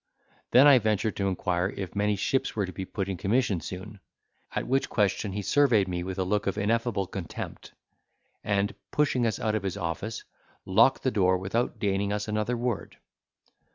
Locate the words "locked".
10.65-11.03